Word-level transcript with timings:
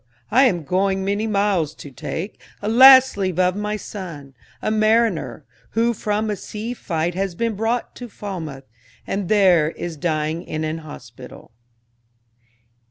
I 0.31 0.45
am 0.45 0.63
going 0.63 1.05
many 1.05 1.27
miles 1.27 1.75
to 1.75 1.91
take 1.91 2.41
A 2.63 2.67
last 2.67 3.17
leave 3.17 3.37
of 3.37 3.55
my 3.55 3.75
son, 3.75 4.33
a 4.59 4.71
mariner, 4.71 5.45
Who 5.73 5.93
from 5.93 6.31
a 6.31 6.35
sea 6.35 6.73
fight 6.73 7.13
has 7.13 7.35
been 7.35 7.53
brought 7.55 7.95
to 7.97 8.09
Falmouth, 8.09 8.63
And 9.05 9.29
there 9.29 9.69
is 9.69 9.97
dying 9.97 10.41
in 10.41 10.63
an 10.63 10.79
hospital." 10.79 11.51